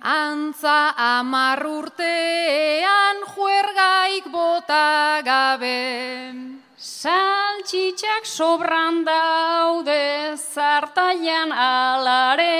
Antza 0.00 0.94
amar 0.96 1.62
urtean 1.66 3.22
juergaik 3.34 4.32
bota 4.32 5.20
gabe. 5.22 6.61
Saltxitxak 6.82 8.24
sobran 8.26 9.04
daude 9.06 10.34
zartaian 10.34 11.52
alare. 11.54 12.58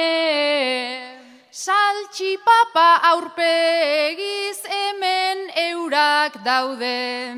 Saltxipapa 1.50 3.02
aurpegiz 3.10 4.62
hemen 4.62 5.50
eurak 5.64 6.38
daude. 6.44 7.34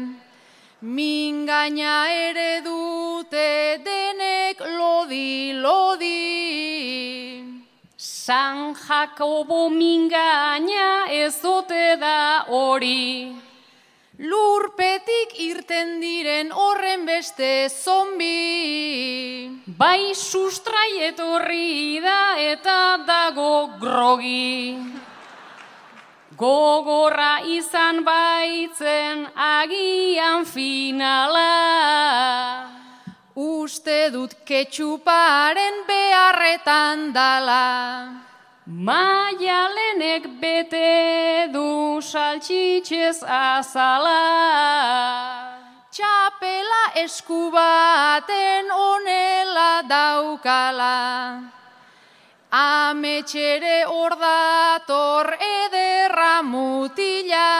Mingaina 0.82 1.96
ere 2.12 2.60
dute 2.60 3.80
denek 3.80 4.60
lodi, 4.60 5.56
lodi. 5.56 6.20
San 7.96 8.74
Jakobo 8.74 9.70
mingaina 9.70 11.08
ez 11.08 11.40
ote 11.42 11.96
da 11.96 12.44
hori. 12.44 13.43
Lurpetik 14.14 15.32
irten 15.42 15.96
diren 15.98 16.52
horren 16.54 17.02
beste 17.02 17.66
zombi. 17.66 19.50
Bai 19.66 20.14
sustrai 20.14 21.02
etorri 21.08 21.98
da 21.98 22.38
eta 22.38 23.02
dago 23.08 23.74
grogi. 23.80 24.78
Gogorra 26.38 27.42
izan 27.42 28.04
baitzen 28.06 29.26
agian 29.34 30.46
finala. 30.46 31.50
Uste 33.34 34.10
dut 34.14 34.36
ketxuparen 34.46 35.82
beharretan 35.90 37.10
dala. 37.12 38.22
Maialenek 38.66 40.30
bete 40.38 41.50
du 41.52 41.83
saltxitxez 42.14 43.18
azala. 43.26 44.20
Txapela 45.94 46.82
eskubaten 47.02 48.70
onela 48.70 49.72
daukala. 49.90 50.98
Ametxere 52.54 53.78
hor 53.90 54.14
dator 54.22 55.32
ederra 55.48 56.36
mutila. 56.46 57.50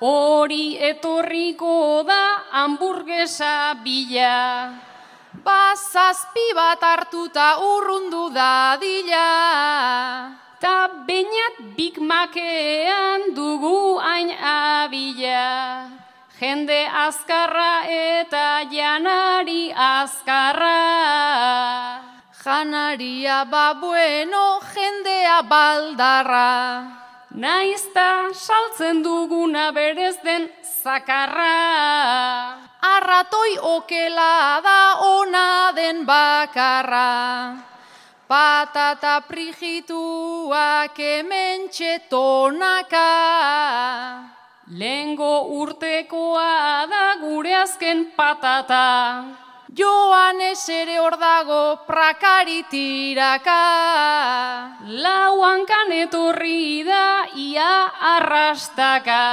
Hori 0.00 0.66
etorriko 0.90 1.76
da 2.08 2.24
hamburguesa 2.56 3.76
bila. 3.84 4.72
Bazazpi 5.44 6.48
bat 6.56 6.80
hartuta 6.80 7.48
urrundu 7.60 8.28
dadila. 8.32 9.28
Ta 10.60 10.90
bainat 11.06 11.78
Big 11.78 12.02
Macean 12.02 13.30
dugu 13.34 13.98
hain 14.02 14.30
abila. 14.34 15.86
Jende 16.38 16.82
azkarra 16.86 17.86
eta 17.86 18.66
janari 18.66 19.70
azkarra. 19.70 20.82
Janaria 22.42 23.44
ba 23.50 23.74
bueno, 23.74 24.58
jendea 24.74 25.42
baldarra. 25.42 26.50
Naizta 27.30 28.34
saltzen 28.34 29.02
duguna 29.02 29.70
berez 29.70 30.18
den 30.24 30.50
zakarra. 30.82 32.58
Arratoi 32.82 33.58
okela 33.62 34.60
da 34.62 34.80
ona 35.06 35.72
den 35.74 36.06
bakarra. 36.06 37.67
Patata 38.28 39.24
prigituak 39.24 40.98
hemen 41.00 41.70
txetonaka. 41.72 43.08
Lengo 44.68 45.48
urtekoa 45.56 46.84
da 46.90 47.04
gure 47.22 47.54
azken 47.56 48.12
patata. 48.12 49.24
Joan 49.72 50.42
ere 50.44 50.98
hor 51.00 51.16
dago 51.16 51.80
prakaritiraka. 51.88 53.62
Lauan 54.92 55.64
etorri 55.96 56.84
da 56.84 57.24
ia 57.34 57.88
arrastaka. 58.12 59.24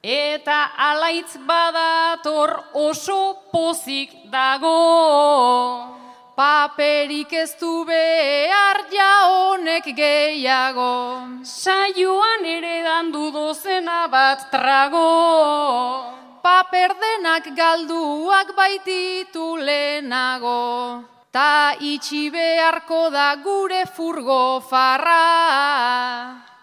Eta 0.00 0.72
alaitz 0.78 1.36
badator 1.44 2.72
oso 2.72 3.36
pozik 3.52 4.30
dago. 4.32 5.97
Paperik 6.38 7.32
ez 7.34 7.56
du 7.58 7.82
behar 7.82 8.78
ja 8.94 9.12
honek 9.26 9.86
gehiago. 9.90 11.42
Saioan 11.42 12.44
ere 12.46 12.76
dandu 12.84 13.32
dozena 13.34 14.06
bat 14.06 14.44
trago. 14.52 15.00
Paper 16.44 16.94
denak 17.00 17.48
galduak 17.58 18.52
baititu 18.54 19.56
lehenago. 19.58 21.02
Ta 21.34 21.74
itxi 21.80 22.30
beharko 22.30 23.10
da 23.10 23.34
gure 23.42 23.82
furgo 23.96 24.60
farra. 24.60 25.24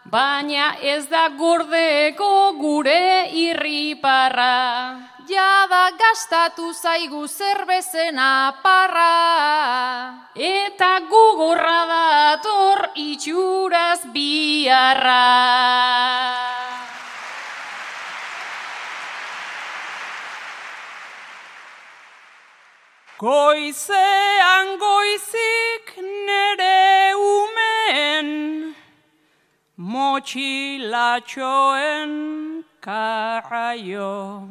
Baina 0.08 0.70
ez 0.80 1.04
da 1.12 1.28
gordeko 1.36 2.32
gure 2.64 3.28
irriparra. 3.44 4.56
Jada 5.28 5.92
Gastatu 5.98 6.74
zaigu 6.74 7.28
zerbezen 7.28 8.20
aparra. 8.20 10.30
Eta 10.36 11.00
gugorra 11.10 11.86
dator 11.90 12.90
itxuraz 12.94 14.06
biarra. 14.14 15.26
Goizean 23.18 24.78
goizik 24.78 25.98
nere 26.28 27.16
umen, 27.16 28.76
motxilatxoen 29.78 32.64
karaio. 32.82 34.46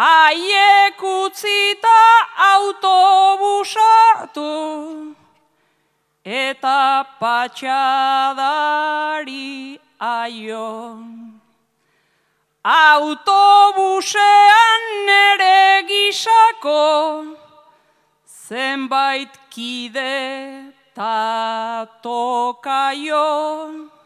Aiek 0.00 0.96
utzita 0.96 2.00
autobusartu, 2.40 5.12
eta 6.24 7.04
patxadari 7.20 7.76
aion. 10.00 11.36
Autobusean 12.64 14.80
nere 15.04 15.84
gisako 15.84 17.36
zenbait 18.24 19.36
kide 19.52 20.72
ta 20.94 21.86
tokaio. 22.02 23.99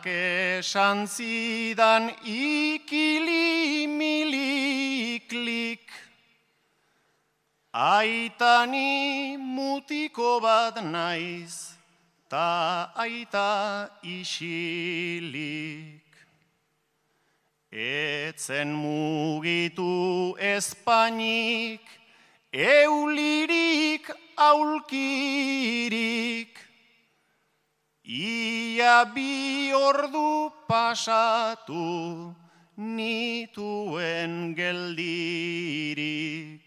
esan 0.08 1.04
zidan 1.08 2.10
ikili 2.24 3.88
miliklik. 3.92 4.43
Aitani 7.74 9.34
mutiko 9.36 10.38
bat 10.40 10.78
naiz, 10.78 11.74
ta 12.30 12.94
aita 12.94 13.90
isilik. 14.04 16.06
Etzen 17.74 18.78
mugitu 18.78 20.38
espainik, 20.38 21.82
eulirik 22.54 24.06
aulkirik. 24.38 24.94
Ia 28.06 29.10
bi 29.16 29.74
ordu 29.74 30.54
pasatu 30.70 32.38
nituen 32.78 34.54
geldirik. 34.54 36.63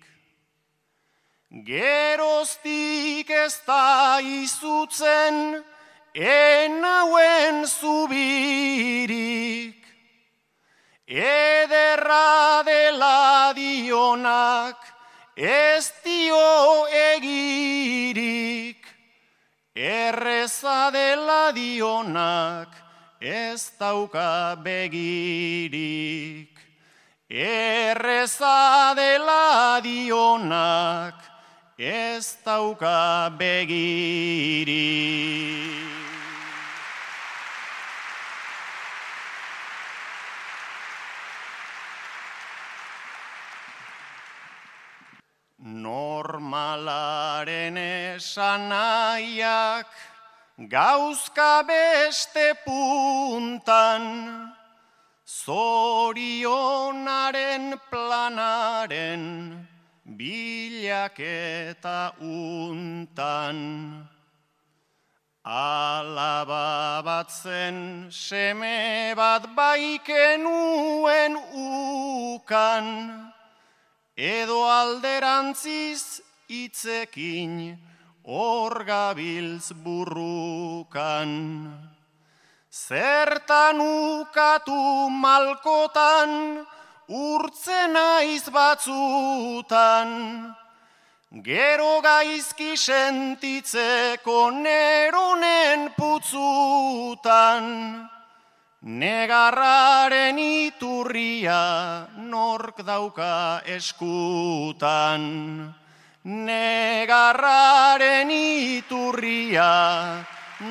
Geroztik 1.64 3.30
ez 3.30 3.61
da 3.66 4.18
izutzen 4.20 5.64
enauen 6.12 7.66
zubirik. 7.66 9.07
Ederra 11.07 12.62
dela 12.66 13.52
dionak 13.57 14.76
ez 15.36 15.92
dio 16.04 16.86
egirik. 16.90 18.86
Erreza 19.76 20.90
dela 20.90 21.52
dionak 21.52 22.68
ez 23.20 23.70
dauka 23.78 24.57
begirik. 24.64 26.50
Erreza 27.30 28.94
dela 28.96 29.80
dionak 29.82 31.36
ez 31.79 32.37
dauka 32.45 33.31
begirik. 33.39 34.74
Normalaren 45.59 47.77
esanaiak 48.16 49.87
gauzka 50.57 51.62
beste 51.68 52.55
puntan, 52.64 54.03
zorionaren 55.27 57.79
planaren 57.91 59.76
bilaketa 60.07 62.14
untan. 62.22 63.59
Alaba 65.46 67.07
bat 67.07 67.30
zen 67.30 68.11
seme 68.11 69.14
bat 69.14 69.46
baikenuen 69.54 71.38
ukan, 72.34 72.86
edo 74.18 74.66
alderantziz 74.66 76.18
itzekin 76.50 77.78
hor 78.26 78.82
gabiltz 78.82 79.70
burrukan. 79.70 81.30
Zertan 82.66 83.78
ukatu 83.78 85.07
malkotan, 85.14 86.66
urtzen 87.09 87.92
naiz 87.92 88.48
batzutan, 88.50 90.54
gero 91.42 92.00
gaizki 92.02 92.76
sentitzeko 92.76 94.50
neronen 94.50 95.90
putzutan. 95.96 97.64
Negarraren 98.86 100.38
iturria 100.38 102.07
nork 102.16 102.84
dauka 102.86 103.61
eskutan. 103.66 105.74
Negarraren 106.24 108.30
iturria 108.30 110.22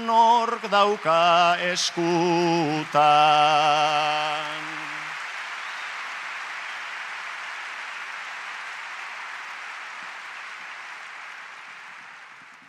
nork 0.06 0.70
dauka 0.72 1.58
eskutan. 1.60 2.96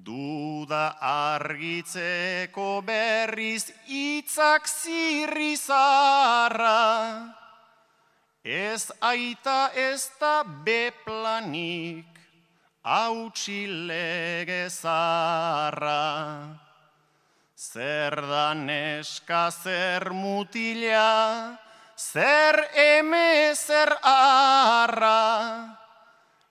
Duda 0.06 0.94
argitzeko 1.02 2.78
berriz 2.86 3.72
itzak 3.90 4.68
zirrizarra, 4.70 5.74
ez 8.44 8.92
aita 9.02 9.74
ez 9.74 10.06
da 10.20 10.44
beplanik, 10.46 12.06
hautsi 12.86 13.66
lege 13.66 14.70
zarra. 14.70 16.54
Zer 17.56 18.14
da 18.30 18.54
neska, 18.54 19.50
zer 19.50 20.12
mutila, 20.14 21.58
zer 21.98 22.62
eme, 22.78 23.50
zer 23.58 23.90
arra. 24.04 25.75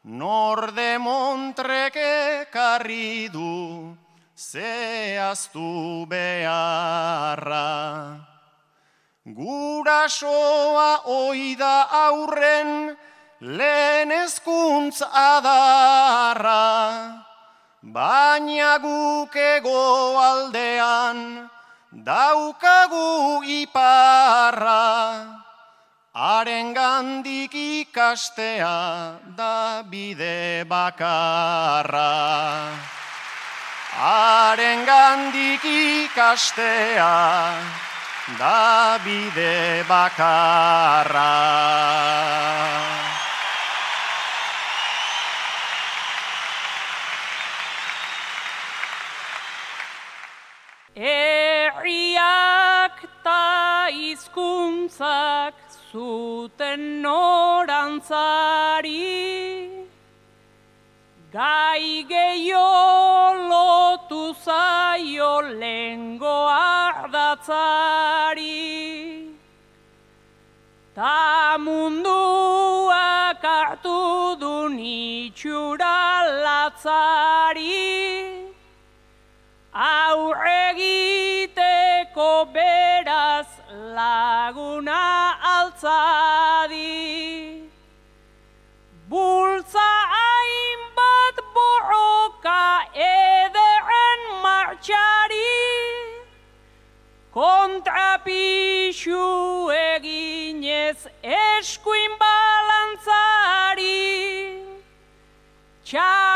Norde 0.06 1.00
montreke 1.02 2.46
karri 2.54 3.26
du, 3.34 3.98
zehaztu 4.38 6.06
beharra. 6.06 7.66
Gurasoa 9.26 11.10
oida 11.10 11.90
aurren, 11.90 12.96
lehen 13.42 14.12
ezkuntz 14.12 15.02
adarra, 15.02 17.26
baina 17.82 18.78
guk 18.78 19.36
ego 19.36 20.22
aldean 20.22 21.50
daukagu 21.92 23.42
iparra, 23.42 25.35
haren 26.16 26.72
gandik 26.74 27.52
ikastea 27.54 29.20
da 29.36 29.84
bide 29.84 30.64
bakarra. 30.64 32.12
Haren 34.00 34.86
gandik 34.88 35.66
ikastea 35.66 37.60
da 38.40 38.98
bide 39.04 39.84
bakarra. 39.90 41.36
Herriak 50.96 52.16
ta 53.22 53.88
hizkuntzak 53.92 55.65
zuten 55.96 56.82
norantzari. 57.04 58.92
Gai 61.36 61.88
gehiago 62.12 63.48
lotu 63.52 64.22
zaio 64.46 65.32
lengo 65.62 66.36
ardatzari. 66.56 67.54
Ta 70.98 71.58
munduak 71.66 73.44
hartu 73.54 74.00
du 74.44 74.56
nitxura 74.78 75.98
latzari. 76.46 77.80
Aurregiteko 79.74 81.05
Bultza 89.10 89.90
hainbat 90.14 91.38
borroka 91.56 92.64
ederen 93.08 94.22
martxari, 94.44 95.62
kontrapixu 97.34 99.26
eginez 99.80 101.00
eskuin 101.24 102.14
balantzari, 102.22 104.02
txapela 105.86 106.35